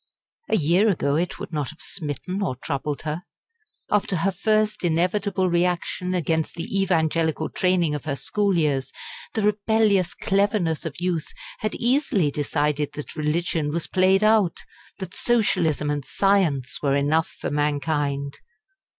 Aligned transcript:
A 0.49 0.55
year 0.57 0.89
ago 0.89 1.15
it 1.15 1.37
would 1.37 1.53
not 1.53 1.69
have 1.69 1.79
smitten 1.79 2.41
or 2.41 2.55
troubled 2.55 3.03
her. 3.03 3.21
After 3.91 4.15
her 4.15 4.31
first 4.31 4.83
inevitable 4.83 5.47
reaction 5.47 6.15
against 6.15 6.55
the 6.55 6.81
evangelical 6.81 7.49
training 7.49 7.93
of 7.93 8.05
her 8.05 8.15
school 8.15 8.57
years, 8.57 8.91
the 9.35 9.43
rebellious 9.43 10.15
cleverness 10.15 10.85
of 10.87 10.99
youth 10.99 11.31
had 11.59 11.75
easily 11.75 12.31
decided 12.31 12.93
that 12.93 13.15
religion 13.15 13.69
was 13.69 13.85
played 13.85 14.23
out, 14.23 14.57
that 14.97 15.13
Socialism 15.13 15.91
and 15.91 16.03
Science 16.03 16.79
were 16.81 16.95
enough 16.95 17.27
for 17.39 17.51
mankind. 17.51 18.39